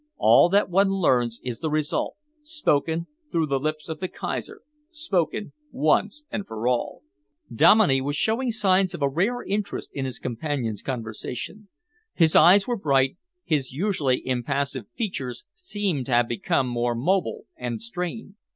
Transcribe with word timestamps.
All 0.17 0.49
that 0.49 0.67
one 0.67 0.89
learns 0.89 1.39
is 1.43 1.59
the 1.59 1.69
result, 1.69 2.15
spoken 2.41 3.05
through 3.31 3.45
the 3.45 3.59
lips 3.59 3.87
of 3.87 3.99
the 3.99 4.07
Kaiser, 4.07 4.61
spoken 4.89 5.53
once 5.71 6.23
and 6.31 6.47
for 6.47 6.67
all." 6.67 7.03
Dominey 7.53 8.01
was 8.01 8.15
showing 8.15 8.51
signs 8.51 8.95
of 8.95 9.03
a 9.03 9.07
rare 9.07 9.43
interest 9.43 9.91
in 9.93 10.05
his 10.05 10.17
companion's 10.17 10.81
conversation. 10.81 11.67
His 12.15 12.35
eyes 12.35 12.65
were 12.67 12.77
bright, 12.77 13.17
his 13.43 13.73
usually 13.73 14.25
impassive 14.25 14.87
features 14.97 15.45
seemed 15.53 16.07
to 16.07 16.13
have 16.13 16.27
become 16.27 16.67
more 16.67 16.95
mobile 16.95 17.43
and 17.55 17.79
strained. 17.79 18.33